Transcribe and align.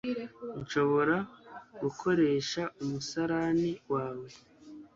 nshobora 0.61 1.15
gukoresha 1.81 2.61
umusarani 2.81 3.71
wawe 3.93 4.29